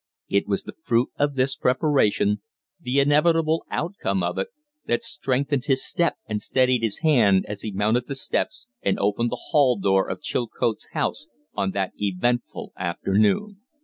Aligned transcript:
It 0.29 0.47
was 0.47 0.63
the 0.63 0.73
fruit 0.81 1.09
of 1.19 1.35
this 1.35 1.55
preparation, 1.55 2.41
the 2.79 2.99
inevitable 2.99 3.67
outcome 3.69 4.23
of 4.23 4.39
it, 4.39 4.47
that 4.87 5.03
strengthened 5.03 5.65
his 5.65 5.85
step 5.85 6.17
and 6.27 6.41
steadied 6.41 6.81
his 6.81 7.01
hand 7.01 7.45
as 7.47 7.61
he 7.61 7.71
mounted 7.71 8.07
the 8.07 8.15
steps 8.15 8.67
and 8.81 8.97
opened 8.97 9.29
the 9.29 9.51
hall 9.51 9.77
door 9.77 10.09
of 10.09 10.23
Chilcote's 10.23 10.87
house 10.93 11.27
on 11.53 11.69
that 11.73 11.91
eventful 11.97 12.73
afternoon. 12.75 13.57